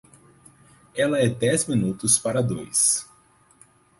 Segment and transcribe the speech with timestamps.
[0.95, 3.07] Ela é dez minutos para dois.